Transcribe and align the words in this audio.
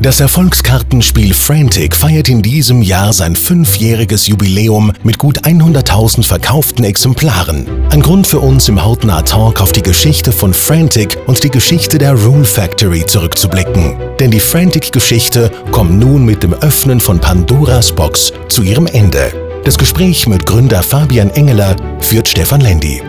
Das 0.00 0.20
Erfolgskartenspiel 0.20 1.34
Frantic 1.34 1.96
feiert 1.96 2.28
in 2.28 2.40
diesem 2.40 2.82
Jahr 2.82 3.12
sein 3.12 3.34
fünfjähriges 3.34 4.28
Jubiläum 4.28 4.92
mit 5.02 5.18
gut 5.18 5.40
100.000 5.40 6.22
verkauften 6.22 6.84
Exemplaren. 6.84 7.66
Ein 7.90 8.00
Grund 8.00 8.26
für 8.26 8.38
uns 8.38 8.68
im 8.68 8.84
Hautnah 8.84 9.22
Talk 9.22 9.60
auf 9.60 9.72
die 9.72 9.82
Geschichte 9.82 10.30
von 10.30 10.54
Frantic 10.54 11.18
und 11.26 11.42
die 11.42 11.50
Geschichte 11.50 11.98
der 11.98 12.14
Rule 12.14 12.44
Factory 12.44 13.04
zurückzublicken. 13.06 13.96
Denn 14.20 14.30
die 14.30 14.40
Frantic-Geschichte 14.40 15.50
kommt 15.72 15.98
nun 15.98 16.24
mit 16.24 16.44
dem 16.44 16.54
Öffnen 16.54 17.00
von 17.00 17.18
Pandoras 17.18 17.90
Box 17.90 18.32
zu 18.48 18.62
ihrem 18.62 18.86
Ende. 18.86 19.32
Das 19.64 19.76
Gespräch 19.76 20.28
mit 20.28 20.46
Gründer 20.46 20.82
Fabian 20.82 21.30
Engeler 21.30 21.74
führt 22.00 22.28
Stefan 22.28 22.60
Lendi. 22.60 23.02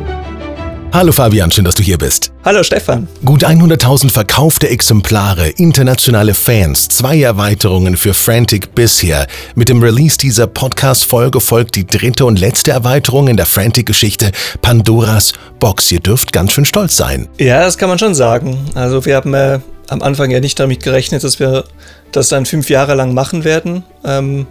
Hallo 0.92 1.12
Fabian, 1.12 1.52
schön, 1.52 1.66
dass 1.66 1.76
du 1.76 1.84
hier 1.84 2.00
bist. 2.00 2.32
Hallo 2.44 2.64
Stefan. 2.64 3.08
Gut 3.24 3.46
100.000 3.46 4.10
verkaufte 4.10 4.70
Exemplare, 4.70 5.50
internationale 5.50 6.34
Fans, 6.34 6.90
zwei 6.90 7.22
Erweiterungen 7.22 7.96
für 7.96 8.16
Frantic 8.16 8.74
bisher. 8.74 9.28
Mit 9.54 9.70
dem 9.70 9.84
Release 9.84 10.18
dieser 10.18 10.48
Podcast-Folge 10.48 11.42
folgt 11.42 11.76
die 11.76 11.86
dritte 11.86 12.26
und 12.26 12.40
letzte 12.40 12.72
Erweiterung 12.72 13.28
in 13.28 13.38
der 13.38 13.46
Frantic-Geschichte 13.46 14.32
Pandoras 14.64 15.34
Box. 15.60 15.92
Ihr 15.92 16.00
dürft 16.00 16.34
ganz 16.34 16.54
schön 16.54 16.66
stolz 16.66 16.98
sein. 16.98 17.30
Ja, 17.38 17.62
das 17.62 17.78
kann 17.78 17.90
man 17.90 18.00
schon 18.00 18.16
sagen. 18.16 18.58
Also 18.74 19.06
wir 19.06 19.16
haben 19.16 19.36
äh, 19.36 19.60
am 19.90 20.02
Anfang 20.02 20.32
ja 20.32 20.40
nicht 20.40 20.60
damit 20.60 20.82
gerechnet, 20.82 21.24
dass 21.24 21.40
wir 21.40 21.66
das 22.12 22.30
dann 22.30 22.48
fünf 22.48 22.68
Jahre 22.72 22.96
lang 22.96 23.14
machen 23.14 23.44
werden. 23.44 23.84
Ähm, 24.04 24.48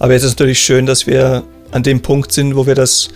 aber 0.00 0.14
jetzt 0.14 0.24
ist 0.24 0.30
es 0.30 0.34
natürlich 0.34 0.58
schön, 0.58 0.84
dass 0.84 1.06
wir 1.06 1.44
an 1.70 1.84
dem 1.84 2.02
Punkt 2.02 2.32
sind, 2.32 2.56
wo 2.56 2.66
wir 2.66 2.74
das 2.74 3.08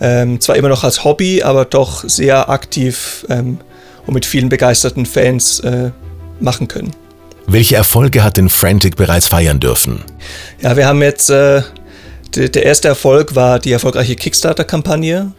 ähm, 0.00 0.40
zwar 0.40 0.56
immer 0.56 0.68
noch 0.68 0.84
als 0.84 1.04
Hobby, 1.04 1.42
aber 1.42 1.64
doch 1.64 2.04
sehr 2.08 2.48
aktiv 2.48 3.26
ähm, 3.28 3.58
und 4.06 4.14
mit 4.14 4.26
vielen 4.26 4.48
begeisterten 4.48 5.06
Fans 5.06 5.60
äh, 5.60 5.90
machen 6.40 6.68
können. 6.68 6.92
Welche 7.46 7.76
Erfolge 7.76 8.22
hat 8.22 8.36
denn 8.36 8.48
Frantic 8.48 8.96
bereits 8.96 9.26
feiern 9.26 9.60
dürfen? 9.60 10.04
Ja, 10.60 10.76
wir 10.76 10.86
haben 10.86 11.02
jetzt, 11.02 11.30
äh, 11.30 11.62
der 12.34 12.62
erste 12.62 12.88
Erfolg 12.88 13.34
war 13.34 13.58
die 13.58 13.72
erfolgreiche 13.72 14.14
Kickstarter-Kampagne 14.14 15.32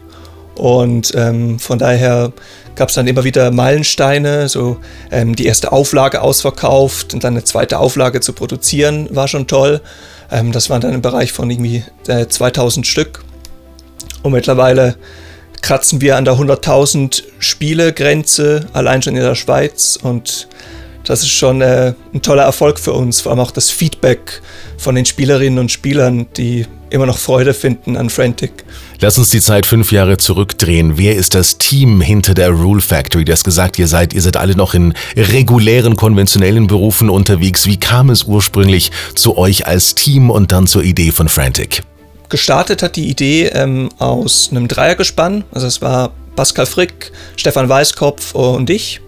und 0.54 1.12
ähm, 1.14 1.58
von 1.58 1.78
daher 1.78 2.32
gab 2.74 2.88
es 2.88 2.94
dann 2.94 3.06
immer 3.06 3.24
wieder 3.24 3.50
Meilensteine, 3.50 4.48
so 4.48 4.78
ähm, 5.10 5.34
die 5.34 5.46
erste 5.46 5.72
Auflage 5.72 6.20
ausverkauft 6.20 7.14
und 7.14 7.24
dann 7.24 7.34
eine 7.34 7.44
zweite 7.44 7.78
Auflage 7.78 8.20
zu 8.20 8.32
produzieren, 8.32 9.08
war 9.14 9.28
schon 9.28 9.46
toll. 9.46 9.80
Ähm, 10.30 10.52
das 10.52 10.70
waren 10.70 10.80
dann 10.80 10.92
im 10.92 11.02
Bereich 11.02 11.32
von 11.32 11.50
irgendwie 11.50 11.84
äh, 12.06 12.26
2000 12.26 12.86
Stück. 12.86 13.24
Und 14.22 14.32
mittlerweile 14.32 14.96
kratzen 15.62 16.00
wir 16.00 16.16
an 16.16 16.24
der 16.24 16.34
100.000 16.34 17.22
Spiele-Grenze, 17.38 18.66
allein 18.72 19.02
schon 19.02 19.16
in 19.16 19.22
der 19.22 19.34
Schweiz. 19.34 19.98
Und 20.00 20.48
das 21.04 21.22
ist 21.22 21.30
schon 21.30 21.60
äh, 21.62 21.94
ein 22.12 22.22
toller 22.22 22.44
Erfolg 22.44 22.78
für 22.78 22.92
uns. 22.92 23.20
Vor 23.20 23.32
allem 23.32 23.40
auch 23.40 23.50
das 23.50 23.70
Feedback 23.70 24.42
von 24.76 24.94
den 24.94 25.06
Spielerinnen 25.06 25.58
und 25.58 25.70
Spielern, 25.70 26.26
die 26.36 26.66
immer 26.90 27.06
noch 27.06 27.18
Freude 27.18 27.54
finden 27.54 27.96
an 27.96 28.10
Frantic. 28.10 28.64
Lass 29.00 29.18
uns 29.18 29.30
die 29.30 29.40
Zeit 29.40 29.66
fünf 29.66 29.92
Jahre 29.92 30.18
zurückdrehen. 30.18 30.98
Wer 30.98 31.16
ist 31.16 31.34
das 31.34 31.58
Team 31.58 32.00
hinter 32.00 32.34
der 32.34 32.50
Rule 32.50 32.82
Factory? 32.82 33.24
Du 33.24 33.32
hast 33.32 33.44
gesagt, 33.44 33.78
ihr 33.78 33.88
seid, 33.88 34.12
ihr 34.12 34.20
seid 34.20 34.36
alle 34.36 34.54
noch 34.54 34.74
in 34.74 34.92
regulären, 35.16 35.96
konventionellen 35.96 36.66
Berufen 36.66 37.08
unterwegs. 37.08 37.66
Wie 37.66 37.78
kam 37.78 38.10
es 38.10 38.24
ursprünglich 38.24 38.92
zu 39.14 39.38
euch 39.38 39.66
als 39.66 39.94
Team 39.94 40.30
und 40.30 40.52
dann 40.52 40.66
zur 40.66 40.84
Idee 40.84 41.12
von 41.12 41.28
Frantic? 41.28 41.82
Gestartet 42.32 42.82
hat 42.82 42.96
die 42.96 43.10
Idee 43.10 43.48
ähm, 43.48 43.90
aus 43.98 44.48
einem 44.50 44.66
Dreiergespann. 44.66 45.44
Also 45.52 45.66
es 45.66 45.82
war 45.82 46.12
Pascal 46.34 46.64
Frick, 46.64 47.12
Stefan 47.36 47.68
Weißkopf 47.68 48.34
und 48.34 48.70
ich. 48.70 49.02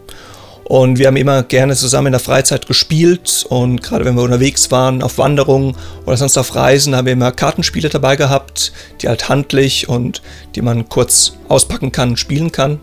Und 0.65 0.99
wir 0.99 1.07
haben 1.07 1.17
immer 1.17 1.43
gerne 1.43 1.75
zusammen 1.75 2.09
in 2.09 2.13
der 2.13 2.21
Freizeit 2.21 2.67
gespielt 2.67 3.47
und 3.49 3.83
gerade 3.83 4.05
wenn 4.05 4.15
wir 4.15 4.23
unterwegs 4.23 4.71
waren, 4.71 5.03
auf 5.03 5.17
Wanderungen 5.17 5.75
oder 6.05 6.19
sonst 6.19 6.37
auf 6.37 6.55
Reisen, 6.55 6.95
haben 6.95 7.07
wir 7.07 7.15
immer 7.15 7.33
Kartenspiele 7.33 7.89
dabei 7.89 8.17
gehabt, 8.17 8.73
die 9.01 9.09
halt 9.09 9.31
handlich 9.31 9.89
und 9.89 10.21
die 10.55 10.61
man 10.61 10.91
kurz 10.91 11.33
auspacken 11.49 11.93
kann 11.93 12.19
spielen 12.19 12.53
kann. 12.53 12.79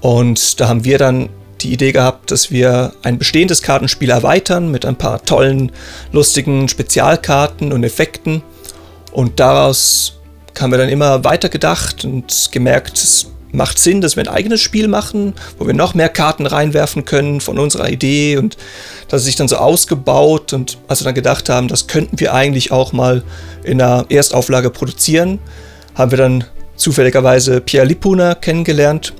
Und 0.00 0.60
da 0.60 0.66
haben 0.66 0.84
wir 0.84 0.98
dann 0.98 1.28
die 1.60 1.72
Idee 1.72 1.92
gehabt, 1.92 2.32
dass 2.32 2.50
wir 2.50 2.92
ein 3.04 3.18
bestehendes 3.18 3.62
Kartenspiel 3.62 4.10
erweitern 4.10 4.68
mit 4.68 4.84
ein 4.84 4.96
paar 4.96 5.24
tollen, 5.24 5.70
lustigen 6.10 6.68
Spezialkarten 6.68 7.72
und 7.72 7.84
Effekten 7.84 8.42
und 9.12 9.40
daraus 9.40 10.14
haben 10.58 10.72
wir 10.72 10.78
dann 10.78 10.88
immer 10.88 11.24
weiter 11.24 11.48
gedacht 11.48 12.04
und 12.04 12.50
gemerkt, 12.52 12.98
es 12.98 13.30
macht 13.52 13.78
Sinn, 13.78 14.00
dass 14.00 14.16
wir 14.16 14.22
ein 14.22 14.28
eigenes 14.28 14.60
Spiel 14.60 14.88
machen, 14.88 15.34
wo 15.58 15.66
wir 15.66 15.74
noch 15.74 15.94
mehr 15.94 16.08
Karten 16.08 16.46
reinwerfen 16.46 17.04
können 17.04 17.40
von 17.40 17.58
unserer 17.58 17.88
Idee 17.88 18.36
und 18.36 18.56
das 19.08 19.24
sich 19.24 19.36
dann 19.36 19.48
so 19.48 19.56
ausgebaut 19.56 20.52
und 20.52 20.78
als 20.88 21.00
wir 21.00 21.06
dann 21.06 21.14
gedacht 21.14 21.48
haben, 21.48 21.68
das 21.68 21.86
könnten 21.86 22.20
wir 22.20 22.32
eigentlich 22.32 22.70
auch 22.70 22.92
mal 22.92 23.24
in 23.64 23.80
einer 23.80 24.06
Erstauflage 24.08 24.70
produzieren, 24.70 25.38
haben 25.94 26.10
wir 26.10 26.18
dann 26.18 26.44
zufälligerweise 26.76 27.60
Pierre 27.60 27.86
Lipuna 27.86 28.34
kennengelernt 28.34 29.14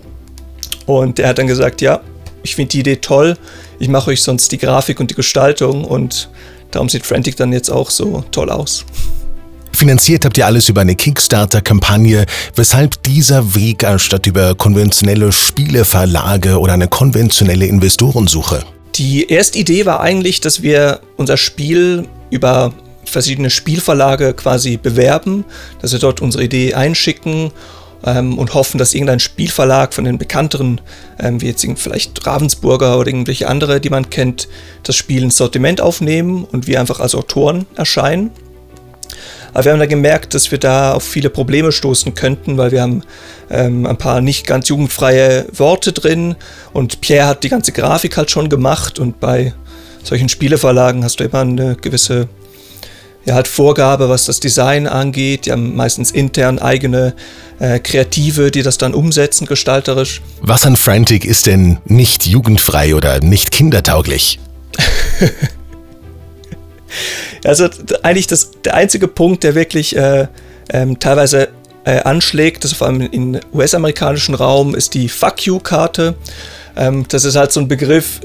und 0.87 1.19
der 1.19 1.29
hat 1.29 1.39
dann 1.39 1.47
gesagt, 1.47 1.81
ja, 1.81 2.01
ich 2.43 2.55
finde 2.55 2.71
die 2.71 2.81
Idee 2.81 2.97
toll, 2.97 3.37
ich 3.79 3.89
mache 3.89 4.11
euch 4.11 4.23
sonst 4.23 4.53
die 4.53 4.59
Grafik 4.59 5.01
und 5.01 5.11
die 5.11 5.15
Gestaltung 5.15 5.85
und 5.85 6.29
darum 6.71 6.89
sieht 6.89 7.05
Frantic 7.05 7.37
dann 7.37 7.53
jetzt 7.53 7.71
auch 7.71 7.91
so 7.91 8.25
toll 8.31 8.51
aus. 8.51 8.85
Finanziert 9.81 10.27
habt 10.27 10.37
ihr 10.37 10.45
alles 10.45 10.69
über 10.69 10.83
eine 10.83 10.95
Kickstarter-Kampagne. 10.95 12.27
Weshalb 12.55 13.03
dieser 13.03 13.55
Weg 13.55 13.83
anstatt 13.83 14.27
über 14.27 14.55
konventionelle 14.55 15.33
Spieleverlage 15.33 16.61
oder 16.61 16.75
eine 16.75 16.87
konventionelle 16.87 17.65
Investorensuche? 17.65 18.63
Die 18.97 19.27
erste 19.31 19.59
Idee 19.59 19.87
war 19.87 20.01
eigentlich, 20.01 20.43
dass 20.43 20.61
wir 20.61 21.01
unser 21.17 21.39
Spiel 21.39 22.07
über 22.29 22.75
verschiedene 23.07 23.49
Spielverlage 23.49 24.35
quasi 24.35 24.77
bewerben, 24.77 25.47
dass 25.81 25.93
wir 25.93 25.99
dort 25.99 26.21
unsere 26.21 26.45
Idee 26.45 26.75
einschicken 26.75 27.51
ähm, 28.05 28.37
und 28.37 28.53
hoffen, 28.53 28.77
dass 28.77 28.93
irgendein 28.93 29.19
Spielverlag 29.19 29.95
von 29.95 30.05
den 30.05 30.19
bekannteren, 30.19 30.83
ähm, 31.19 31.41
wie 31.41 31.47
jetzt 31.47 31.67
vielleicht 31.77 32.27
Ravensburger 32.27 32.99
oder 32.99 33.09
irgendwelche 33.09 33.49
andere, 33.49 33.81
die 33.81 33.89
man 33.89 34.11
kennt, 34.11 34.47
das 34.83 34.95
Spiel 34.95 35.23
ins 35.23 35.39
Sortiment 35.39 35.81
aufnehmen 35.81 36.45
und 36.45 36.67
wir 36.67 36.81
einfach 36.81 37.01
als 37.01 37.15
Autoren 37.15 37.65
erscheinen. 37.77 38.31
Aber 39.53 39.65
wir 39.65 39.73
haben 39.73 39.79
da 39.79 39.87
gemerkt, 39.87 40.35
dass 40.35 40.51
wir 40.51 40.59
da 40.59 40.95
auf 40.95 41.03
viele 41.03 41.31
Probleme 41.31 41.73
stoßen 41.73 42.15
könnten, 42.15 42.57
weil 42.57 42.71
wir 42.71 42.83
haben 42.83 43.03
ähm, 43.51 43.87
ein 43.87 43.97
paar 43.97 44.21
nicht 44.21 44.47
ganz 44.47 44.69
jugendfreie 44.69 45.47
Worte 45.53 45.93
drin 45.93 46.37
und 46.73 47.01
Pierre 47.01 47.27
hat 47.27 47.43
die 47.45 47.49
ganze 47.49 47.73
Grafik 47.73 48.17
halt 48.17 48.31
schon 48.31 48.49
gemacht 48.49 48.99
und 48.99 49.21
bei 49.21 49.55
solchen 50.03 50.29
Spieleverlagen 50.29 51.05
hast 51.05 51.21
du 51.21 51.25
immer 51.25 51.41
eine 51.41 51.77
gewisse 51.77 52.29
ja, 53.25 53.35
halt 53.35 53.49
Vorgabe, 53.49 54.09
was 54.09 54.25
das 54.25 54.41
Design 54.41 54.87
angeht. 54.87 55.47
Die 55.47 55.53
haben 55.53 55.77
meistens 55.77 56.11
intern 56.11 56.59
eigene 56.59 57.15
äh, 57.59 57.79
Kreative, 57.79 58.51
die 58.51 58.63
das 58.63 58.79
dann 58.79 58.95
umsetzen, 58.95 59.47
gestalterisch. 59.47 60.23
Was 60.41 60.65
an 60.65 60.77
Frantic 60.77 61.25
ist 61.25 61.47
denn 61.47 61.79
nicht 61.85 62.27
jugendfrei 62.27 62.95
oder 62.95 63.21
nicht 63.21 63.51
kindertauglich? 63.51 64.39
Also 67.45 67.69
eigentlich 68.03 68.27
das, 68.27 68.51
der 68.65 68.75
einzige 68.75 69.09
Punkt, 69.09 69.45
der 69.45 69.55
wirklich 69.55 69.97
äh, 69.97 70.27
ähm, 70.73 70.99
teilweise 70.99 71.49
äh, 71.85 72.03
anschlägt, 72.03 72.65
das 72.65 72.73
vor 72.73 72.87
allem 72.87 73.01
im 73.01 73.41
US-amerikanischen 73.53 74.35
Raum, 74.35 74.75
ist 74.75 74.95
die 74.95 75.09
Fuck 75.09 75.47
You-Karte. 75.47 76.15
Ähm, 76.77 77.07
das 77.09 77.25
ist 77.25 77.37
halt 77.37 77.53
so 77.53 77.61
ein 77.61 77.69
Begriff, 77.69 78.21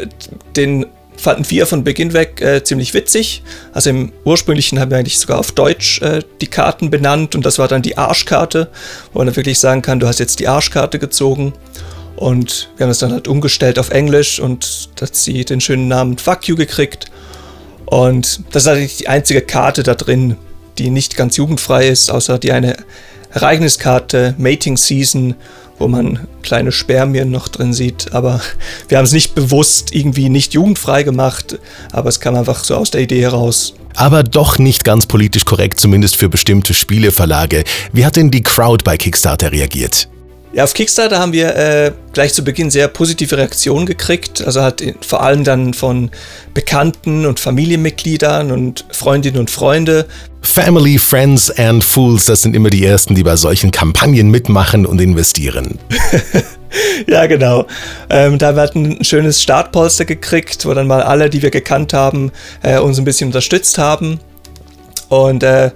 den 0.55 0.85
fanden 1.17 1.49
wir 1.49 1.65
von 1.65 1.83
Beginn 1.83 2.13
weg 2.13 2.41
äh, 2.41 2.63
ziemlich 2.63 2.93
witzig. 2.93 3.43
Also 3.73 3.89
im 3.89 4.11
ursprünglichen 4.25 4.79
haben 4.79 4.91
wir 4.91 4.97
eigentlich 4.97 5.17
sogar 5.17 5.39
auf 5.39 5.51
Deutsch 5.51 6.01
äh, 6.01 6.21
die 6.41 6.47
Karten 6.47 6.89
benannt 6.89 7.35
und 7.35 7.45
das 7.45 7.57
war 7.57 7.67
dann 7.67 7.81
die 7.81 7.97
Arschkarte, 7.97 8.69
wo 9.13 9.19
man 9.19 9.27
dann 9.27 9.35
wirklich 9.35 9.59
sagen 9.59 9.81
kann, 9.81 9.99
du 9.99 10.07
hast 10.07 10.19
jetzt 10.19 10.39
die 10.39 10.47
Arschkarte 10.47 10.99
gezogen. 10.99 11.53
Und 12.15 12.69
wir 12.77 12.85
haben 12.85 12.91
es 12.91 12.99
dann 12.99 13.11
halt 13.11 13.27
umgestellt 13.27 13.77
auf 13.77 13.89
Englisch 13.89 14.39
und 14.39 14.89
hat 15.01 15.15
sie 15.15 15.43
den 15.43 15.59
schönen 15.59 15.89
Namen 15.89 16.17
Fuck 16.17 16.47
You 16.47 16.55
gekriegt. 16.55 17.07
Und 17.85 18.41
das 18.51 18.63
ist 18.63 18.67
eigentlich 18.67 18.97
die 18.97 19.07
einzige 19.07 19.41
Karte 19.41 19.83
da 19.83 19.95
drin, 19.95 20.37
die 20.77 20.89
nicht 20.89 21.15
ganz 21.15 21.37
jugendfrei 21.37 21.87
ist, 21.87 22.09
außer 22.09 22.39
die 22.39 22.51
eine 22.51 22.75
Ereigniskarte, 23.31 24.35
Mating 24.37 24.77
Season, 24.77 25.35
wo 25.77 25.87
man 25.87 26.27
kleine 26.41 26.71
Spermien 26.71 27.31
noch 27.31 27.47
drin 27.47 27.73
sieht. 27.73 28.13
Aber 28.13 28.41
wir 28.87 28.97
haben 28.97 29.05
es 29.05 29.11
nicht 29.11 29.35
bewusst 29.35 29.93
irgendwie 29.93 30.29
nicht 30.29 30.53
jugendfrei 30.53 31.03
gemacht, 31.03 31.59
aber 31.91 32.09
es 32.09 32.19
kam 32.19 32.35
einfach 32.35 32.63
so 32.63 32.75
aus 32.75 32.91
der 32.91 33.01
Idee 33.01 33.21
heraus. 33.21 33.73
Aber 33.95 34.23
doch 34.23 34.57
nicht 34.59 34.83
ganz 34.83 35.05
politisch 35.05 35.45
korrekt, 35.45 35.79
zumindest 35.79 36.17
für 36.17 36.27
bestimmte 36.27 36.73
Spieleverlage. 36.73 37.63
Wie 37.93 38.05
hat 38.05 38.17
denn 38.17 38.29
die 38.29 38.41
Crowd 38.41 38.83
bei 38.83 38.97
Kickstarter 38.97 39.51
reagiert? 39.51 40.09
Ja, 40.55 40.63
auf 40.63 40.73
Kickstarter 40.73 41.19
haben 41.19 41.33
wir 41.33 41.53
äh, 41.57 41.91
gleich 42.13 42.33
zu 42.33 42.41
Beginn 42.41 42.71
sehr 42.71 42.87
positive 42.87 43.37
Reaktionen 43.37 43.85
gekriegt. 43.85 44.41
Also 44.45 44.61
hat 44.61 44.81
vor 45.01 45.21
allem 45.21 45.43
dann 45.43 45.73
von 45.73 46.11
Bekannten 46.53 47.25
und 47.25 47.41
Familienmitgliedern 47.41 48.53
und 48.53 48.85
Freundinnen 48.89 49.37
und 49.37 49.49
Freunde. 49.49 50.05
Family, 50.41 50.97
Friends 50.97 51.51
and 51.51 51.83
Fools, 51.83 52.23
das 52.23 52.41
sind 52.41 52.55
immer 52.55 52.69
die 52.69 52.85
ersten, 52.85 53.15
die 53.15 53.23
bei 53.23 53.35
solchen 53.35 53.71
Kampagnen 53.71 54.31
mitmachen 54.31 54.85
und 54.85 55.01
investieren. 55.01 55.77
ja, 57.07 57.25
genau. 57.25 57.65
Ähm, 58.09 58.37
da 58.37 58.55
wir 58.55 58.73
ein 58.73 59.03
schönes 59.03 59.43
Startpolster 59.43 60.05
gekriegt, 60.05 60.65
wo 60.65 60.73
dann 60.73 60.87
mal 60.87 61.01
alle, 61.01 61.29
die 61.29 61.41
wir 61.41 61.51
gekannt 61.51 61.91
haben, 61.91 62.31
äh, 62.63 62.79
uns 62.79 62.97
ein 62.97 63.03
bisschen 63.03 63.27
unterstützt 63.27 63.77
haben. 63.77 64.21
Und 65.09 65.43
äh, 65.43 65.71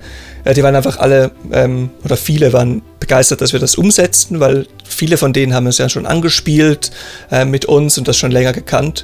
die 0.46 0.64
waren 0.64 0.76
einfach 0.76 0.98
alle, 0.98 1.32
ähm, 1.52 1.90
oder 2.04 2.18
viele 2.18 2.54
waren 2.54 2.82
begeistert, 3.00 3.42
dass 3.42 3.54
wir 3.54 3.60
das 3.60 3.76
umsetzen, 3.76 4.40
weil 4.40 4.68
viele 4.86 5.18
von 5.18 5.34
denen 5.34 5.54
haben 5.54 5.68
es 5.68 5.78
ja 5.78 5.90
schon 5.90 6.06
angespielt 6.06 6.92
äh, 7.32 7.46
mit 7.46 7.66
uns 7.66 7.98
und 7.98 8.08
das 8.08 8.18
schon 8.18 8.32
länger 8.32 8.54
gekannt. 8.54 9.04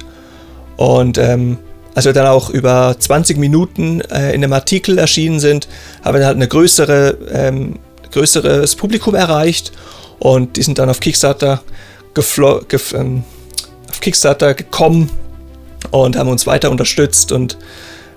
Und 0.76 1.18
ähm, 1.18 1.58
als 1.94 2.04
wir 2.04 2.12
dann 2.12 2.26
auch 2.26 2.50
über 2.50 2.94
20 2.98 3.38
Minuten 3.38 4.00
äh, 4.02 4.34
in 4.34 4.44
einem 4.44 4.52
Artikel 4.52 4.98
erschienen 4.98 5.40
sind, 5.40 5.66
haben 6.04 6.18
wir 6.18 6.26
halt 6.26 6.36
eine 6.36 6.48
größere, 6.48 7.16
ähm, 7.32 7.78
größeres 8.12 8.76
Publikum 8.76 9.14
erreicht 9.14 9.72
und 10.18 10.56
die 10.56 10.62
sind 10.62 10.78
dann 10.78 10.90
auf 10.90 11.00
Kickstarter, 11.00 11.62
gef 12.14 12.38
ähm, 12.94 13.24
auf 13.90 14.00
Kickstarter 14.00 14.54
gekommen 14.54 15.10
und 15.90 16.16
haben 16.16 16.28
uns 16.28 16.46
weiter 16.46 16.70
unterstützt 16.70 17.32
und 17.32 17.56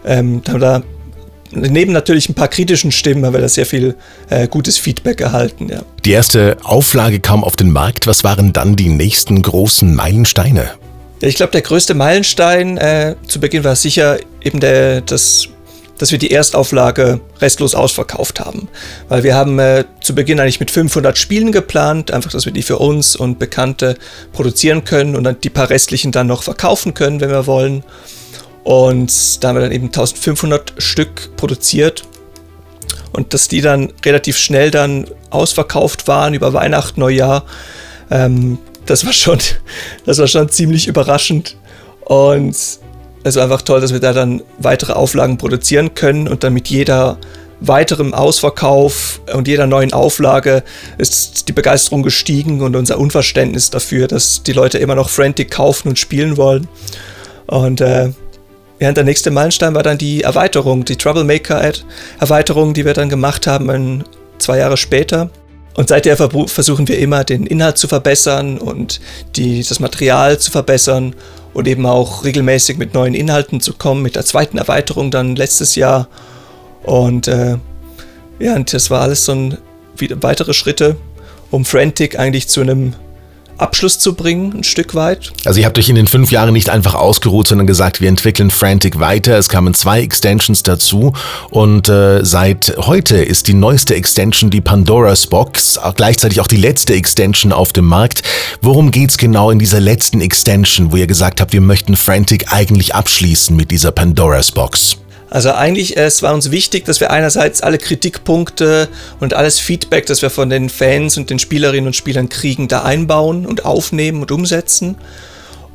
ähm, 0.05 0.41
haben 0.47 0.59
da 0.59 0.83
neben 1.51 1.91
natürlich 1.91 2.29
ein 2.29 2.35
paar 2.35 2.47
kritischen 2.47 2.91
Stimmen 2.91 3.25
haben 3.25 3.33
wir 3.33 3.41
da 3.41 3.49
sehr 3.49 3.65
viel 3.65 3.95
äh, 4.29 4.47
gutes 4.47 4.77
Feedback 4.77 5.21
erhalten. 5.21 5.69
Ja. 5.69 5.81
Die 6.05 6.11
erste 6.11 6.57
Auflage 6.63 7.19
kam 7.19 7.43
auf 7.43 7.55
den 7.55 7.71
Markt. 7.71 8.07
Was 8.07 8.23
waren 8.23 8.53
dann 8.53 8.75
die 8.75 8.89
nächsten 8.89 9.41
großen 9.41 9.93
Meilensteine? 9.93 10.71
Ja, 11.21 11.27
ich 11.27 11.35
glaube, 11.35 11.51
der 11.51 11.61
größte 11.61 11.93
Meilenstein 11.95 12.77
äh, 12.77 13.15
zu 13.27 13.39
Beginn 13.39 13.63
war 13.63 13.75
sicher 13.75 14.19
eben 14.41 14.59
der, 14.59 15.01
das, 15.01 15.49
dass 15.97 16.11
wir 16.11 16.17
die 16.17 16.31
Erstauflage 16.31 17.19
restlos 17.41 17.75
ausverkauft 17.75 18.39
haben. 18.39 18.69
Weil 19.09 19.23
wir 19.23 19.35
haben 19.35 19.59
äh, 19.59 19.83
zu 20.01 20.15
Beginn 20.15 20.39
eigentlich 20.39 20.61
mit 20.61 20.71
500 20.71 21.17
Spielen 21.17 21.51
geplant, 21.51 22.11
einfach, 22.11 22.31
dass 22.31 22.45
wir 22.45 22.53
die 22.53 22.63
für 22.63 22.77
uns 22.77 23.15
und 23.15 23.37
Bekannte 23.37 23.97
produzieren 24.31 24.85
können 24.85 25.15
und 25.15 25.25
dann 25.25 25.41
die 25.41 25.49
paar 25.49 25.69
restlichen 25.69 26.11
dann 26.13 26.27
noch 26.27 26.43
verkaufen 26.43 26.93
können, 26.93 27.19
wenn 27.19 27.31
wir 27.31 27.47
wollen. 27.47 27.83
Und 28.69 29.43
da 29.43 29.47
haben 29.47 29.55
wir 29.55 29.61
dann 29.61 29.71
eben 29.71 29.87
1500 29.87 30.73
Stück 30.77 31.35
produziert. 31.37 32.03
Und 33.11 33.33
dass 33.33 33.47
die 33.47 33.61
dann 33.61 33.91
relativ 34.05 34.37
schnell 34.37 34.69
dann 34.69 35.07
ausverkauft 35.31 36.07
waren 36.07 36.35
über 36.35 36.53
Weihnachten, 36.53 36.99
Neujahr, 36.99 37.45
ähm, 38.11 38.59
das 38.85 39.07
war 39.07 39.13
schon, 39.13 39.39
das 40.05 40.19
war 40.19 40.27
schon 40.27 40.49
ziemlich 40.49 40.85
überraschend. 40.85 41.57
Und 42.01 42.55
es 43.23 43.35
war 43.35 43.41
einfach 43.41 43.63
toll, 43.63 43.81
dass 43.81 43.91
wir 43.91 43.99
da 43.99 44.13
dann 44.13 44.43
weitere 44.59 44.93
Auflagen 44.93 45.39
produzieren 45.39 45.95
können 45.95 46.27
und 46.27 46.43
dann 46.43 46.53
mit 46.53 46.67
jeder 46.67 47.17
weiterem 47.61 48.13
Ausverkauf 48.13 49.19
und 49.33 49.47
jeder 49.47 49.65
neuen 49.65 49.93
Auflage 49.93 50.61
ist 50.99 51.47
die 51.47 51.53
Begeisterung 51.53 52.03
gestiegen 52.03 52.61
und 52.61 52.75
unser 52.75 52.99
Unverständnis 52.99 53.71
dafür, 53.71 54.07
dass 54.07 54.43
die 54.43 54.53
Leute 54.53 54.77
immer 54.77 54.93
noch 54.93 55.09
Frantic 55.09 55.49
kaufen 55.49 55.87
und 55.87 55.97
spielen 55.97 56.37
wollen. 56.37 56.67
Und 57.47 57.81
äh, 57.81 58.11
Während 58.79 58.97
der 58.97 59.03
nächste 59.03 59.29
Meilenstein 59.29 59.75
war 59.75 59.83
dann 59.83 59.97
die 59.97 60.23
Erweiterung, 60.23 60.85
die 60.85 60.95
Troublemaker-Erweiterung, 60.95 62.73
die 62.73 62.85
wir 62.85 62.93
dann 62.93 63.09
gemacht 63.09 63.45
haben, 63.45 64.05
zwei 64.37 64.57
Jahre 64.57 64.77
später. 64.77 65.29
Und 65.75 65.89
seither 65.89 66.17
versuchen 66.17 66.87
wir 66.87 66.97
immer, 66.97 67.23
den 67.23 67.45
Inhalt 67.45 67.77
zu 67.77 67.87
verbessern 67.87 68.57
und 68.57 68.99
die, 69.35 69.63
das 69.63 69.79
Material 69.79 70.39
zu 70.39 70.51
verbessern 70.51 71.13
und 71.53 71.67
eben 71.67 71.85
auch 71.85 72.23
regelmäßig 72.23 72.77
mit 72.77 72.93
neuen 72.93 73.13
Inhalten 73.13 73.61
zu 73.61 73.73
kommen, 73.73 74.01
mit 74.01 74.15
der 74.15 74.25
zweiten 74.25 74.57
Erweiterung 74.57 75.11
dann 75.11 75.35
letztes 75.35 75.75
Jahr. 75.75 76.07
Und 76.83 77.27
äh, 77.27 77.57
ja, 78.39 78.55
und 78.55 78.73
das 78.73 78.89
war 78.89 79.01
alles 79.01 79.25
so 79.25 79.33
ein, 79.33 79.57
weitere 80.21 80.53
Schritte, 80.53 80.95
um 81.51 81.65
Frantic 81.65 82.17
eigentlich 82.17 82.47
zu 82.47 82.61
einem 82.61 82.93
Abschluss 83.59 83.99
zu 83.99 84.13
bringen, 84.13 84.53
ein 84.57 84.63
Stück 84.63 84.95
weit. 84.95 85.31
Also 85.45 85.59
ihr 85.59 85.65
habt 85.65 85.77
euch 85.77 85.89
in 85.89 85.95
den 85.95 86.07
fünf 86.07 86.31
Jahren 86.31 86.53
nicht 86.53 86.69
einfach 86.69 86.95
ausgeruht, 86.95 87.47
sondern 87.47 87.67
gesagt, 87.67 88.01
wir 88.01 88.09
entwickeln 88.09 88.51
Frantic 88.51 88.99
weiter. 88.99 89.37
Es 89.37 89.49
kamen 89.49 89.73
zwei 89.73 90.01
Extensions 90.01 90.63
dazu 90.63 91.13
und 91.49 91.89
äh, 91.89 92.23
seit 92.23 92.75
heute 92.77 93.17
ist 93.17 93.47
die 93.47 93.53
neueste 93.53 93.95
Extension 93.95 94.49
die 94.49 94.61
Pandora's 94.61 95.27
Box, 95.27 95.79
gleichzeitig 95.95 96.41
auch 96.41 96.47
die 96.47 96.57
letzte 96.57 96.93
Extension 96.93 97.51
auf 97.51 97.73
dem 97.73 97.85
Markt. 97.85 98.23
Worum 98.61 98.91
geht's 98.91 99.17
genau 99.17 99.51
in 99.51 99.59
dieser 99.59 99.79
letzten 99.79 100.21
Extension, 100.21 100.91
wo 100.91 100.97
ihr 100.97 101.07
gesagt 101.07 101.41
habt, 101.41 101.53
wir 101.53 101.61
möchten 101.61 101.95
Frantic 101.95 102.51
eigentlich 102.51 102.95
abschließen 102.95 103.55
mit 103.55 103.71
dieser 103.71 103.91
Pandora's 103.91 104.51
Box? 104.51 104.97
Also 105.29 105.51
eigentlich, 105.51 105.95
es 105.95 106.23
war 106.23 106.33
uns 106.33 106.49
wichtig, 106.49 106.85
dass 106.85 106.99
wir 106.99 107.11
einerseits 107.11 107.61
alle 107.61 107.77
Kritikpunkte 107.77 108.89
und 109.19 109.33
alles 109.33 109.59
Feedback, 109.59 110.07
das 110.07 110.21
wir 110.21 110.29
von 110.29 110.49
den 110.49 110.69
Fans 110.69 111.17
und 111.17 111.29
den 111.29 111.37
Spielerinnen 111.37 111.87
und 111.87 111.95
Spielern 111.95 112.29
kriegen, 112.29 112.67
da 112.67 112.83
einbauen 112.83 113.45
und 113.45 113.65
aufnehmen 113.65 114.21
und 114.21 114.31
umsetzen. 114.31 114.97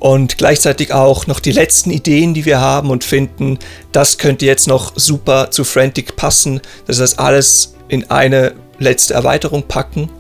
Und 0.01 0.37
gleichzeitig 0.37 0.93
auch 0.93 1.27
noch 1.29 1.41
die 1.41 1.53
letzten 1.53 1.91
Ideen, 1.91 2.35
die 2.35 2.45
wir 2.45 2.61
haben 2.61 2.91
und 2.91 3.05
finden, 3.05 3.59
das 3.93 4.19
könnte 4.19 4.45
jetzt 4.45 4.67
noch 4.67 4.93
super 4.97 5.51
zu 5.51 5.65
Frantic 5.65 6.17
passen, 6.17 6.61
dass 6.87 6.99
wir 6.99 7.05
das 7.05 7.19
alles 7.19 7.75
in 7.89 8.11
eine 8.11 8.55
letzte 8.79 9.15
Erweiterung 9.15 9.63
packen. 9.63 10.11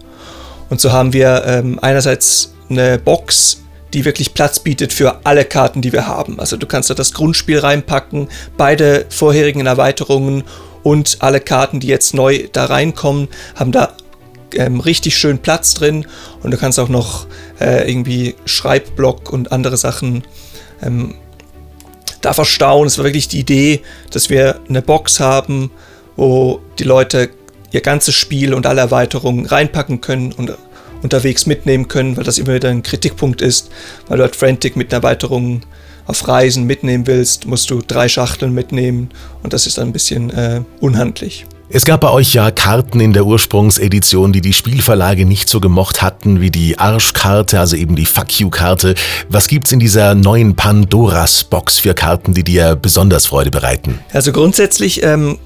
Und 0.70 0.80
so 0.80 0.92
haben 0.92 1.12
wir 1.12 1.44
ähm, 1.46 1.78
einerseits 1.82 2.54
eine 2.70 2.98
Box, 2.98 3.63
die 3.94 4.04
wirklich 4.04 4.34
Platz 4.34 4.58
bietet 4.58 4.92
für 4.92 5.24
alle 5.24 5.44
Karten, 5.44 5.80
die 5.80 5.92
wir 5.92 6.06
haben. 6.06 6.40
Also 6.40 6.56
du 6.56 6.66
kannst 6.66 6.90
da 6.90 6.94
das 6.94 7.12
Grundspiel 7.12 7.60
reinpacken, 7.60 8.28
beide 8.56 9.06
vorherigen 9.08 9.64
Erweiterungen 9.64 10.42
und 10.82 11.18
alle 11.20 11.40
Karten, 11.40 11.80
die 11.80 11.86
jetzt 11.86 12.12
neu 12.12 12.48
da 12.52 12.66
reinkommen, 12.66 13.28
haben 13.54 13.72
da 13.72 13.96
ähm, 14.54 14.80
richtig 14.80 15.16
schön 15.16 15.38
Platz 15.38 15.74
drin 15.74 16.06
und 16.42 16.50
du 16.50 16.56
kannst 16.58 16.78
auch 16.78 16.88
noch 16.88 17.26
äh, 17.60 17.88
irgendwie 17.88 18.34
Schreibblock 18.44 19.32
und 19.32 19.52
andere 19.52 19.76
Sachen 19.76 20.24
ähm, 20.82 21.14
da 22.20 22.34
verstauen. 22.34 22.88
Es 22.88 22.98
war 22.98 23.04
wirklich 23.04 23.28
die 23.28 23.40
Idee, 23.40 23.80
dass 24.10 24.28
wir 24.28 24.60
eine 24.68 24.82
Box 24.82 25.20
haben, 25.20 25.70
wo 26.16 26.60
die 26.78 26.84
Leute 26.84 27.30
ihr 27.70 27.80
ganzes 27.80 28.14
Spiel 28.14 28.54
und 28.54 28.66
alle 28.66 28.80
Erweiterungen 28.80 29.46
reinpacken 29.46 30.00
können 30.00 30.32
und 30.32 30.56
unterwegs 31.04 31.46
mitnehmen 31.46 31.86
können, 31.86 32.16
weil 32.16 32.24
das 32.24 32.38
immer 32.38 32.54
wieder 32.54 32.70
ein 32.70 32.82
Kritikpunkt 32.82 33.42
ist, 33.42 33.70
weil 34.08 34.16
du 34.16 34.24
halt 34.24 34.34
Frantic 34.34 34.74
mit 34.74 34.92
einer 34.92 35.04
Erweiterung 35.04 35.60
auf 36.06 36.26
Reisen 36.26 36.64
mitnehmen 36.64 37.06
willst, 37.06 37.46
musst 37.46 37.70
du 37.70 37.80
drei 37.86 38.08
Schachteln 38.08 38.52
mitnehmen 38.52 39.10
und 39.42 39.52
das 39.52 39.66
ist 39.66 39.78
dann 39.78 39.88
ein 39.88 39.92
bisschen 39.92 40.30
äh, 40.30 40.62
unhandlich. 40.80 41.46
Es 41.70 41.84
gab 41.84 42.02
bei 42.02 42.10
euch 42.10 42.34
ja 42.34 42.50
Karten 42.50 43.00
in 43.00 43.14
der 43.14 43.24
Ursprungsedition, 43.24 44.32
die 44.32 44.42
die 44.42 44.52
Spielverlage 44.52 45.24
nicht 45.24 45.48
so 45.48 45.60
gemocht 45.60 46.02
hatten, 46.02 46.40
wie 46.40 46.50
die 46.50 46.78
Arschkarte, 46.78 47.58
also 47.58 47.74
eben 47.74 47.96
die 47.96 48.04
Fuck 48.04 48.38
You-Karte. 48.38 48.94
Was 49.28 49.48
gibt's 49.48 49.72
in 49.72 49.80
dieser 49.80 50.14
neuen 50.14 50.56
Pandoras-Box 50.56 51.78
für 51.78 51.94
Karten, 51.94 52.34
die 52.34 52.44
dir 52.44 52.76
besonders 52.76 53.26
Freude 53.26 53.50
bereiten? 53.50 53.98
Also 54.12 54.30
grundsätzlich 54.32 55.02
ähm, 55.02 55.38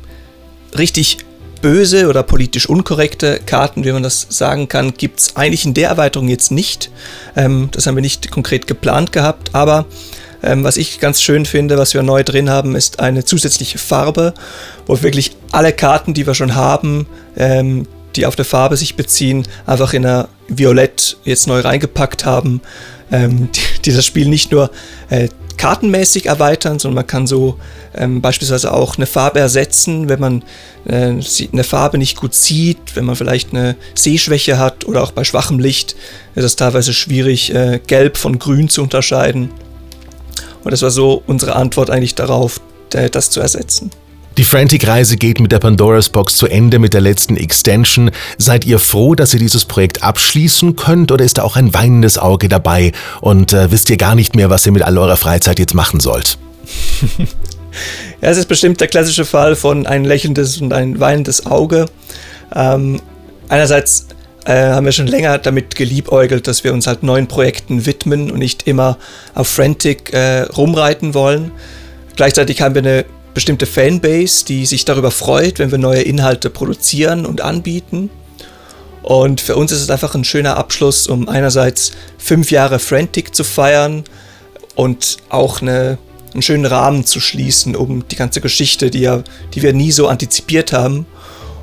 richtig 0.77 1.19
böse 1.61 2.09
oder 2.09 2.23
politisch 2.23 2.69
unkorrekte 2.69 3.41
Karten, 3.45 3.85
wie 3.85 3.93
man 3.93 4.03
das 4.03 4.27
sagen 4.31 4.69
kann, 4.69 4.95
gibt 4.95 5.21
es 5.21 5.37
eigentlich 5.37 5.65
in 5.65 5.75
der 5.75 5.89
Erweiterung 5.91 6.29
jetzt 6.29 6.51
nicht. 6.51 6.91
Ähm, 7.37 7.69
das 7.73 7.87
haben 7.87 7.97
wir 7.97 8.03
nicht 8.03 8.31
konkret 8.31 8.67
geplant 8.67 9.13
gehabt, 9.13 9.55
aber 9.55 9.87
ähm, 10.43 10.65
was 10.65 10.77
ich 10.77 11.01
ganz 11.01 11.21
schön 11.21 11.47
finde, 11.47 11.79
was 11.79 11.95
wir 11.95 12.03
neu 12.03 12.23
drin 12.23 12.51
haben, 12.51 12.77
ist 12.77 13.01
eine 13.01 13.25
zusätzliche 13.25 13.79
Farbe, 13.79 14.35
wo 14.87 14.95
wir 14.97 15.03
wirklich 15.03 15.33
alle 15.51 15.73
Karten, 15.73 16.15
die 16.15 16.27
wir 16.27 16.35
schon 16.35 16.55
haben, 16.55 17.07
ähm, 17.37 17.87
die 18.17 18.27
auf 18.27 18.37
der 18.37 18.45
Farbe 18.45 18.77
sich 18.77 18.97
beziehen, 18.97 19.47
einfach 19.67 19.93
in 19.95 20.07
einer 20.07 20.29
Violett 20.49 21.19
jetzt 21.25 21.47
neu 21.47 21.61
reingepackt 21.61 22.25
haben, 22.25 22.61
ähm, 23.11 23.51
die, 23.55 23.83
die, 23.85 23.93
das 23.93 24.07
Spiel 24.07 24.29
nicht 24.29 24.53
nur 24.53 24.71
äh, 25.11 25.29
kartenmäßig 25.59 26.27
erweitern, 26.27 26.79
sondern 26.79 26.97
man 26.97 27.07
kann 27.07 27.27
so 27.27 27.59
ähm, 27.95 28.23
beispielsweise 28.23 28.73
auch 28.73 28.97
eine 28.97 29.07
Farbe 29.07 29.41
ersetzen, 29.41 30.09
wenn 30.09 30.21
man 30.21 30.43
äh, 30.87 31.15
eine 31.53 31.65
Farbe 31.65 31.99
nicht 31.99 32.17
gut 32.17 32.35
sieht, 32.35 32.95
wenn 32.95 33.05
man 33.05 33.17
vielleicht 33.17 33.53
eine 33.53 33.77
Sehschwäche 33.95 34.59
hat 34.59 34.87
oder 34.87 35.03
auch 35.03 35.11
bei 35.11 35.25
schwachem 35.25 35.59
Licht 35.59 35.97
ist 36.35 36.45
es 36.45 36.57
teilweise 36.57 36.95
schwierig, 36.95 37.55
äh, 37.55 37.81
gelb 37.87 38.17
von 38.17 38.39
grün 38.39 38.69
zu 38.69 38.83
unterscheiden. 38.83 39.51
Und 40.65 40.71
das 40.71 40.83
war 40.83 40.91
so 40.91 41.23
unsere 41.27 41.57
Antwort 41.57 41.91
eigentlich 41.91 42.15
darauf, 42.15 42.61
das 42.91 43.31
zu 43.31 43.41
ersetzen. 43.41 43.91
Die 44.39 44.45
Frantic-Reise 44.45 45.17
geht 45.17 45.41
mit 45.41 45.51
der 45.51 45.59
Pandora's 45.59 46.11
Box 46.11 46.37
zu 46.37 46.47
Ende 46.47 46.79
mit 46.79 46.95
der 46.95 47.01
letzten 47.01 47.37
Extension. 47.37 48.13
Seid 48.37 48.65
ihr 48.65 48.79
froh, 48.79 49.17
dass 49.17 49.35
ihr 49.35 49.41
dieses 49.41 49.65
Projekt 49.65 50.05
abschließen 50.05 50.77
könnt 50.77 51.11
oder 51.11 51.25
ist 51.25 51.39
da 51.39 51.43
auch 51.43 51.57
ein 51.57 51.75
weinendes 51.75 52.19
Auge 52.19 52.49
dabei 52.49 52.93
und 53.21 53.53
äh, 53.53 53.73
wisst 53.73 53.91
ihr 53.91 53.97
gar 53.97 54.15
nicht 54.15 54.37
mehr, 54.37 54.49
was 54.49 54.65
ihr 54.65 54.71
mit 54.71 54.83
all 54.83 54.97
eurer 54.97 55.17
Freizeit 55.17 55.59
jetzt 55.59 55.75
machen 55.75 55.99
sollt? 55.99 56.39
ja, 58.21 58.29
es 58.31 58.39
ist 58.39 58.47
bestimmt 58.47 58.81
der 58.81 58.87
klassische 58.87 59.25
Fall 59.25 59.57
von 59.57 59.89
ein 59.89 60.05
lächelndes 60.05 60.61
und 60.61 60.73
ein 60.73 61.01
weinendes 61.01 61.45
Auge. 61.47 61.87
Ähm, 62.55 63.01
einerseits 63.49 64.07
äh, 64.45 64.53
haben 64.55 64.85
wir 64.85 64.93
schon 64.93 65.09
länger 65.09 65.39
damit 65.39 65.75
geliebäugelt, 65.75 66.47
dass 66.47 66.63
wir 66.63 66.73
uns 66.73 66.87
halt 66.87 67.03
neuen 67.03 67.27
Projekten 67.27 67.87
widmen 67.87 68.31
und 68.31 68.39
nicht 68.39 68.69
immer 68.69 68.99
auf 69.35 69.49
Frantic 69.49 70.13
äh, 70.13 70.43
rumreiten 70.43 71.13
wollen. 71.15 71.51
Gleichzeitig 72.15 72.63
haben 72.63 72.77
wir 72.77 72.83
eine 72.83 73.05
bestimmte 73.39 73.67
Fanbase, 73.67 74.45
die 74.45 74.67
sich 74.67 74.85
darüber 74.85 75.13
freut, 75.13 75.61
wenn 75.61 75.71
wir 75.71 75.79
neue 75.79 76.03
Inhalte 76.03 76.51
produzieren 76.51 77.25
und 77.25 77.41
anbieten. 77.41 78.11
Und 79.05 79.41
für 79.41 79.55
uns 79.55 79.71
ist 79.71 79.81
es 79.81 79.91
einfach 79.91 80.17
ein 80.17 80.25
schöner 80.25 80.57
Abschluss, 80.57 81.07
um 81.07 81.29
einerseits 81.29 81.93
fünf 82.19 82.51
Jahre 82.51 82.81
Frantic 82.81 83.37
zu 83.37 83.45
feiern 83.45 84.03
und 84.75 85.19
auch 85.29 85.63
eine, 85.63 85.99
einen 86.33 86.43
schönen 86.43 86.67
Rahmen 86.67 87.05
zu 87.05 87.21
schließen, 87.21 87.77
um 87.77 88.09
die 88.09 88.17
ganze 88.17 88.41
Geschichte, 88.41 88.91
die, 88.91 89.03
ja, 89.03 89.23
die 89.55 89.63
wir 89.63 89.73
nie 89.73 89.93
so 89.93 90.09
antizipiert 90.09 90.73
haben 90.73 91.07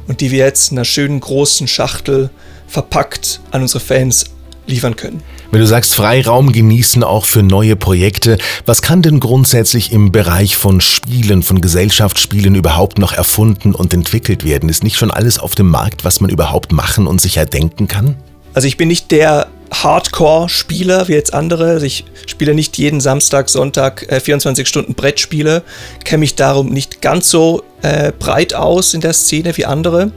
und 0.08 0.22
die 0.22 0.32
wir 0.32 0.46
jetzt 0.46 0.72
in 0.72 0.78
einer 0.78 0.86
schönen 0.86 1.20
großen 1.20 1.68
Schachtel 1.68 2.30
verpackt 2.70 3.42
an 3.52 3.64
unsere 3.64 3.82
Fans 3.82 4.28
liefern 4.68 4.96
können. 4.96 5.22
Wenn 5.52 5.62
du 5.62 5.68
sagst, 5.68 5.94
Freiraum 5.94 6.52
genießen 6.52 7.04
auch 7.04 7.26
für 7.26 7.44
neue 7.44 7.76
Projekte, 7.76 8.38
was 8.66 8.82
kann 8.82 9.02
denn 9.02 9.20
grundsätzlich 9.20 9.92
im 9.92 10.12
Bereich 10.12 10.58
von 10.58 10.82
Spielen, 10.82 11.44
von 11.44 11.62
Gesellschaftsspielen 11.62 12.56
überhaupt 12.56 12.98
noch 12.98 13.14
erfunden 13.14 13.74
und 13.74 13.94
entwickelt 13.94 14.44
werden? 14.44 14.70
Ist 14.70 14.84
nicht 14.84 14.98
schon 14.98 15.12
alles 15.12 15.40
auf 15.40 15.56
dem 15.56 15.70
Markt, 15.70 16.04
was 16.04 16.20
man 16.20 16.30
überhaupt 16.30 16.72
machen 16.72 17.08
und 17.08 17.22
sich 17.22 17.38
erdenken 17.38 17.88
kann? 17.88 18.16
Also 18.54 18.68
ich 18.68 18.78
bin 18.78 18.88
nicht 18.88 19.12
der 19.12 19.48
Hardcore-Spieler 19.72 21.08
wie 21.08 21.14
jetzt 21.14 21.34
andere. 21.34 21.72
Also 21.72 21.86
ich 21.86 22.06
spiele 22.26 22.54
nicht 22.54 22.78
jeden 22.78 23.02
Samstag, 23.02 23.50
Sonntag 23.50 24.10
äh, 24.12 24.20
24 24.20 24.68
Stunden 24.68 24.96
Brettspiele, 24.96 25.64
kenne 26.04 26.20
mich 26.20 26.36
darum 26.36 26.70
nicht 26.70 27.02
ganz 27.02 27.30
so 27.30 27.64
äh, 27.82 28.12
breit 28.18 28.54
aus 28.54 28.94
in 28.94 29.02
der 29.02 29.14
Szene 29.14 29.56
wie 29.58 29.66
andere. 29.66 30.12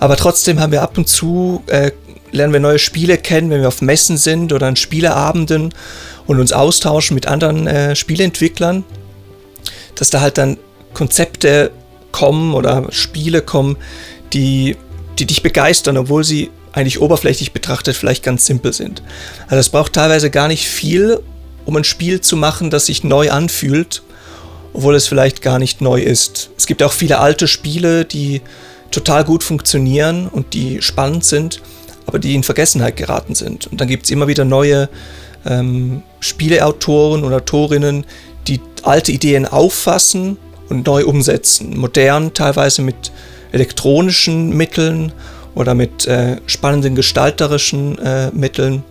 Aber 0.00 0.16
trotzdem 0.16 0.60
haben 0.60 0.72
wir 0.72 0.82
ab 0.82 0.96
und 0.96 1.08
zu 1.08 1.62
äh, 1.66 1.90
lernen 2.32 2.52
wir 2.52 2.60
neue 2.60 2.78
Spiele 2.78 3.18
kennen, 3.18 3.50
wenn 3.50 3.60
wir 3.60 3.68
auf 3.68 3.82
Messen 3.82 4.16
sind 4.16 4.52
oder 4.52 4.66
an 4.66 4.76
Spieleabenden 4.76 5.74
und 6.26 6.40
uns 6.40 6.52
austauschen 6.52 7.14
mit 7.14 7.26
anderen 7.26 7.66
äh, 7.66 7.96
Spieleentwicklern, 7.96 8.84
dass 9.94 10.10
da 10.10 10.20
halt 10.20 10.38
dann 10.38 10.58
Konzepte 10.94 11.70
kommen 12.12 12.54
oder 12.54 12.86
Spiele 12.90 13.42
kommen, 13.42 13.76
die, 14.32 14.76
die 15.18 15.26
dich 15.26 15.42
begeistern, 15.42 15.96
obwohl 15.96 16.24
sie 16.24 16.50
eigentlich 16.72 17.00
oberflächlich 17.00 17.52
betrachtet 17.52 17.96
vielleicht 17.96 18.22
ganz 18.22 18.46
simpel 18.46 18.72
sind. 18.72 19.02
Also 19.46 19.56
es 19.56 19.68
braucht 19.68 19.94
teilweise 19.94 20.30
gar 20.30 20.48
nicht 20.48 20.68
viel, 20.68 21.20
um 21.64 21.76
ein 21.76 21.84
Spiel 21.84 22.20
zu 22.20 22.36
machen, 22.36 22.70
das 22.70 22.86
sich 22.86 23.04
neu 23.04 23.30
anfühlt, 23.30 24.02
obwohl 24.72 24.94
es 24.94 25.06
vielleicht 25.06 25.42
gar 25.42 25.58
nicht 25.58 25.80
neu 25.80 26.00
ist. 26.00 26.50
Es 26.56 26.66
gibt 26.66 26.82
auch 26.82 26.92
viele 26.92 27.18
alte 27.18 27.48
Spiele, 27.48 28.04
die 28.04 28.42
total 28.90 29.24
gut 29.24 29.42
funktionieren 29.42 30.28
und 30.28 30.54
die 30.54 30.82
spannend 30.82 31.24
sind, 31.24 31.60
aber 32.08 32.18
die 32.18 32.34
in 32.34 32.42
Vergessenheit 32.42 32.96
geraten 32.96 33.34
sind. 33.34 33.66
Und 33.66 33.82
dann 33.82 33.86
gibt 33.86 34.06
es 34.06 34.10
immer 34.10 34.28
wieder 34.28 34.46
neue 34.46 34.88
ähm, 35.44 36.02
Spieleautoren 36.20 37.22
und 37.22 37.34
Autorinnen, 37.34 38.06
die 38.48 38.60
alte 38.82 39.12
Ideen 39.12 39.44
auffassen 39.44 40.38
und 40.70 40.86
neu 40.86 41.04
umsetzen. 41.04 41.78
Modern, 41.78 42.32
teilweise 42.32 42.80
mit 42.80 43.12
elektronischen 43.52 44.56
Mitteln 44.56 45.12
oder 45.54 45.74
mit 45.74 46.06
äh, 46.06 46.38
spannenden 46.46 46.94
gestalterischen 46.94 47.98
äh, 47.98 48.30
Mitteln. 48.32 48.84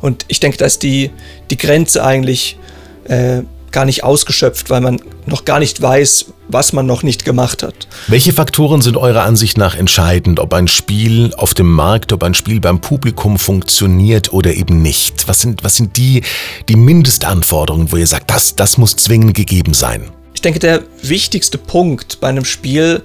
Und 0.00 0.24
ich 0.28 0.40
denke, 0.40 0.56
da 0.56 0.64
ist 0.64 0.82
die, 0.82 1.10
die 1.50 1.58
Grenze 1.58 2.02
eigentlich 2.02 2.58
äh, 3.04 3.42
gar 3.74 3.84
nicht 3.84 4.04
ausgeschöpft, 4.04 4.70
weil 4.70 4.80
man 4.80 5.00
noch 5.26 5.44
gar 5.44 5.58
nicht 5.58 5.82
weiß, 5.82 6.26
was 6.48 6.72
man 6.72 6.86
noch 6.86 7.02
nicht 7.02 7.24
gemacht 7.24 7.62
hat. 7.62 7.88
Welche 8.06 8.32
Faktoren 8.32 8.80
sind 8.80 8.96
eurer 8.96 9.24
Ansicht 9.24 9.58
nach 9.58 9.76
entscheidend, 9.76 10.40
ob 10.40 10.54
ein 10.54 10.68
Spiel 10.68 11.34
auf 11.36 11.52
dem 11.52 11.70
Markt, 11.70 12.12
ob 12.12 12.22
ein 12.22 12.34
Spiel 12.34 12.60
beim 12.60 12.80
Publikum 12.80 13.38
funktioniert 13.38 14.32
oder 14.32 14.54
eben 14.54 14.80
nicht? 14.80 15.28
Was 15.28 15.40
sind, 15.40 15.64
was 15.64 15.76
sind 15.76 15.96
die, 15.96 16.22
die 16.68 16.76
Mindestanforderungen, 16.76 17.92
wo 17.92 17.96
ihr 17.96 18.06
sagt, 18.06 18.30
das, 18.30 18.56
das 18.56 18.78
muss 18.78 18.96
zwingend 18.96 19.34
gegeben 19.34 19.74
sein? 19.74 20.08
Ich 20.34 20.40
denke, 20.40 20.60
der 20.60 20.82
wichtigste 21.02 21.58
Punkt 21.58 22.20
bei 22.20 22.28
einem 22.28 22.44
Spiel, 22.44 23.02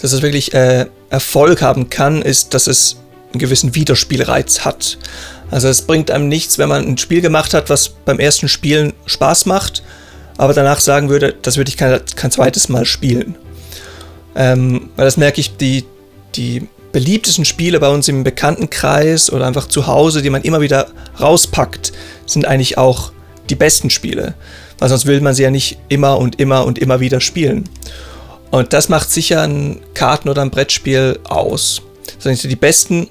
dass 0.00 0.12
es 0.12 0.22
wirklich 0.22 0.52
äh, 0.52 0.86
Erfolg 1.10 1.62
haben 1.62 1.88
kann, 1.90 2.22
ist, 2.22 2.54
dass 2.54 2.66
es 2.66 2.96
einen 3.32 3.40
gewissen 3.40 3.74
Wiederspielreiz 3.74 4.60
hat. 4.64 4.98
Also 5.50 5.68
es 5.68 5.82
bringt 5.82 6.10
einem 6.10 6.28
nichts, 6.28 6.58
wenn 6.58 6.68
man 6.68 6.86
ein 6.86 6.98
Spiel 6.98 7.20
gemacht 7.20 7.54
hat, 7.54 7.70
was 7.70 7.88
beim 7.88 8.18
ersten 8.18 8.48
Spielen 8.48 8.92
Spaß 9.06 9.46
macht, 9.46 9.82
aber 10.42 10.54
danach 10.54 10.80
sagen 10.80 11.08
würde, 11.08 11.36
das 11.40 11.56
würde 11.56 11.68
ich 11.68 11.76
kein, 11.76 12.00
kein 12.16 12.32
zweites 12.32 12.68
Mal 12.68 12.84
spielen. 12.84 13.36
Ähm, 14.34 14.90
weil 14.96 15.04
das 15.04 15.16
merke 15.16 15.40
ich, 15.40 15.56
die, 15.56 15.84
die 16.34 16.66
beliebtesten 16.90 17.44
Spiele 17.44 17.78
bei 17.78 17.88
uns 17.88 18.08
im 18.08 18.24
Bekanntenkreis 18.24 19.32
oder 19.32 19.46
einfach 19.46 19.68
zu 19.68 19.86
Hause, 19.86 20.20
die 20.20 20.30
man 20.30 20.42
immer 20.42 20.60
wieder 20.60 20.88
rauspackt, 21.20 21.92
sind 22.26 22.48
eigentlich 22.48 22.76
auch 22.76 23.12
die 23.50 23.54
besten 23.54 23.88
Spiele. 23.88 24.34
Weil 24.80 24.88
sonst 24.88 25.06
will 25.06 25.20
man 25.20 25.32
sie 25.32 25.44
ja 25.44 25.50
nicht 25.52 25.78
immer 25.88 26.18
und 26.18 26.40
immer 26.40 26.66
und 26.66 26.80
immer 26.80 26.98
wieder 26.98 27.20
spielen. 27.20 27.68
Und 28.50 28.72
das 28.72 28.88
macht 28.88 29.12
sicher 29.12 29.42
ein 29.42 29.78
Karten- 29.94 30.28
oder 30.28 30.42
ein 30.42 30.50
Brettspiel 30.50 31.20
aus. 31.22 31.82
Also 32.24 32.48
die 32.48 32.56
besten, 32.56 33.08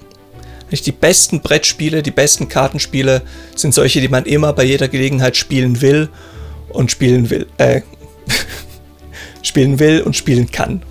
die 0.70 0.92
besten 0.92 1.40
Brettspiele, 1.40 2.04
die 2.04 2.12
besten 2.12 2.50
Kartenspiele 2.50 3.22
sind 3.56 3.74
solche, 3.74 4.02
die 4.02 4.10
man 4.10 4.26
immer 4.26 4.52
bei 4.52 4.66
jeder 4.66 4.90
Gelegenheit 4.90 5.38
spielen 5.38 5.80
will 5.80 6.10
und 6.74 6.92
spielen 6.92 7.30
will, 7.30 7.48
äh, 7.58 7.82
spielen 9.42 9.80
will 9.80 10.02
und 10.02 10.16
spielen 10.16 10.52
kann. 10.52 10.82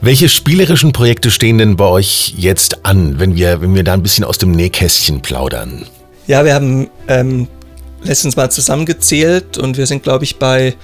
Welche 0.00 0.28
spielerischen 0.28 0.92
Projekte 0.92 1.30
stehen 1.30 1.58
denn 1.58 1.76
bei 1.76 1.86
euch 1.86 2.34
jetzt 2.36 2.84
an, 2.84 3.18
wenn 3.18 3.34
wir, 3.34 3.62
wenn 3.62 3.74
wir 3.74 3.82
da 3.82 3.94
ein 3.94 4.02
bisschen 4.02 4.24
aus 4.24 4.38
dem 4.38 4.52
Nähkästchen 4.52 5.22
plaudern? 5.22 5.86
Ja, 6.26 6.44
wir 6.44 6.54
haben 6.54 6.90
ähm, 7.08 7.48
letztens 8.02 8.36
mal 8.36 8.50
zusammengezählt 8.50 9.58
und 9.58 9.76
wir 9.76 9.86
sind, 9.86 10.02
glaube 10.02 10.24
ich, 10.24 10.36
bei 10.36 10.74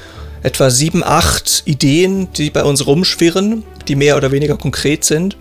etwa 0.43 0.71
sieben, 0.71 1.05
acht 1.05 1.63
Ideen, 1.67 2.33
die 2.33 2.51
bei 2.51 2.65
uns 2.65 2.87
rumschwirren, 2.87 3.65
die 3.87 3.97
mehr 3.97 4.17
oder 4.17 4.33
weniger 4.33 4.57
konkret 4.57 5.05
sind. 5.05 5.37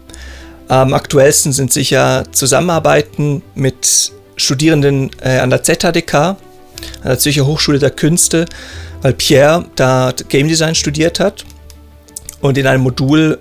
Am 0.68 0.94
aktuellsten 0.94 1.52
sind 1.54 1.74
sicher 1.74 2.24
Zusammenarbeiten 2.32 3.42
mit 3.56 4.12
Studierenden 4.36 5.12
äh, 5.22 5.40
an 5.40 5.50
der 5.50 5.64
ZHDK, 5.64 6.38
an 7.02 7.10
der 7.10 7.20
Zürcher 7.20 7.46
Hochschule 7.46 7.80
der 7.80 7.92
Künste, 7.92 8.46
weil 9.02 9.14
Pierre 9.14 9.66
da 9.76 10.14
Game 10.30 10.48
Design 10.48 10.76
studiert 10.76 11.20
hat 11.20 11.46
und 12.42 12.58
in 12.58 12.68
einem 12.68 12.84
Modul 12.84 13.40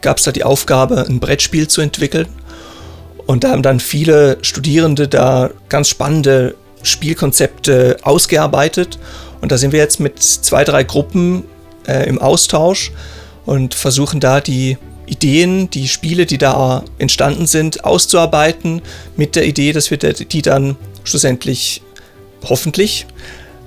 gab 0.00 0.18
es 0.18 0.24
da 0.24 0.32
die 0.32 0.44
Aufgabe, 0.44 1.04
ein 1.06 1.20
Brettspiel 1.20 1.68
zu 1.68 1.80
entwickeln. 1.80 2.26
Und 3.26 3.44
da 3.44 3.50
haben 3.50 3.62
dann 3.62 3.78
viele 3.78 4.38
Studierende 4.40 5.06
da 5.06 5.50
ganz 5.68 5.88
spannende 5.88 6.54
Spielkonzepte 6.82 7.98
ausgearbeitet. 8.02 8.98
Und 9.40 9.52
da 9.52 9.58
sind 9.58 9.72
wir 9.72 9.80
jetzt 9.80 10.00
mit 10.00 10.22
zwei, 10.22 10.64
drei 10.64 10.82
Gruppen 10.82 11.44
äh, 11.86 12.08
im 12.08 12.18
Austausch 12.20 12.92
und 13.44 13.74
versuchen 13.74 14.20
da 14.20 14.40
die 14.40 14.78
Ideen, 15.06 15.68
die 15.70 15.88
Spiele, 15.88 16.26
die 16.26 16.38
da 16.38 16.84
entstanden 16.98 17.46
sind, 17.46 17.84
auszuarbeiten, 17.84 18.82
mit 19.16 19.36
der 19.36 19.46
Idee, 19.46 19.72
dass 19.72 19.90
wir 19.90 19.98
die 19.98 20.42
dann 20.42 20.76
schlussendlich 21.04 21.82
hoffentlich 22.44 23.06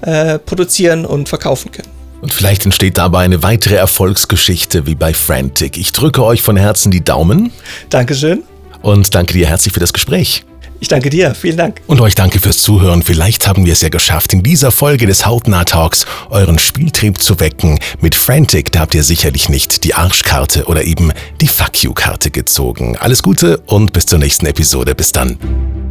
äh, 0.02 0.40
produzieren 0.40 1.06
und 1.06 1.30
verkaufen 1.30 1.72
können. 1.72 1.90
Und 2.22 2.34
vielleicht 2.34 2.66
entsteht 2.66 2.98
dabei 2.98 3.24
eine 3.24 3.42
weitere 3.42 3.76
Erfolgsgeschichte 3.76 4.86
wie 4.86 4.96
bei 4.96 5.14
Frantic. 5.14 5.78
Ich 5.78 5.92
drücke 5.92 6.24
euch 6.24 6.42
von 6.42 6.56
Herzen 6.56 6.92
die 6.92 7.04
Daumen. 7.04 7.52
Dankeschön. 7.90 8.44
Und 8.82 9.16
danke 9.16 9.34
dir 9.34 9.48
herzlich 9.48 9.74
für 9.74 9.80
das 9.80 9.94
Gespräch. 9.94 10.44
Ich 10.80 10.88
danke 10.88 11.12
dir, 11.12 11.36
vielen 11.36 11.58
Dank. 11.58 11.80
Und 11.86 12.02
euch 12.02 12.16
danke 12.16 12.40
fürs 12.40 12.64
Zuhören. 12.64 13.04
Vielleicht 13.04 13.48
haben 13.48 13.68
wir 13.68 13.74
es 13.74 13.82
ja 13.82 13.90
geschafft, 13.90 14.34
in 14.34 14.42
dieser 14.42 14.72
Folge 14.72 15.06
des 15.06 15.28
Hautnah 15.28 15.64
Talks 15.64 16.08
euren 16.32 16.58
Spieltrieb 16.58 17.22
zu 17.22 17.40
wecken. 17.40 17.80
Mit 18.02 18.16
Frantic, 18.16 18.72
da 18.72 18.82
habt 18.82 18.96
ihr 18.96 19.04
sicherlich 19.04 19.48
nicht 19.48 19.84
die 19.84 19.94
Arschkarte 19.94 20.66
oder 20.66 20.84
eben 20.84 21.14
die 21.40 21.48
Fuck 21.48 21.84
You-Karte 21.84 22.32
gezogen. 22.32 22.98
Alles 22.98 23.22
Gute 23.22 23.60
und 23.68 23.94
bis 23.94 24.08
zur 24.08 24.18
nächsten 24.18 24.48
Episode. 24.48 24.96
Bis 24.96 25.12
dann. 25.12 25.91